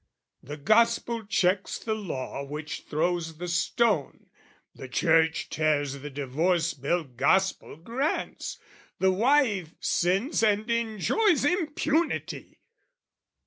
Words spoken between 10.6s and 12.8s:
enjoys impunity!